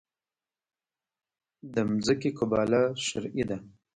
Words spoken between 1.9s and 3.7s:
ځمکې قباله شرعي ده؟